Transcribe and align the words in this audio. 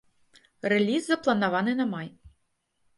Рэліз 0.73 1.03
запланаваны 1.11 1.79
на 1.85 1.89
май. 1.95 2.13